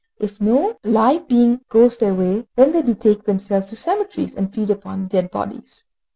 [0.17, 4.51] If no live being goes their way, they then betake themselves to the cemeteries, and
[4.51, 5.83] feed upon the dead bodies.